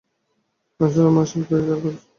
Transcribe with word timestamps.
আসলে, 0.79 1.09
মা 1.15 1.23
সিল 1.29 1.41
শিকার 1.41 1.79
করছিল। 1.83 1.95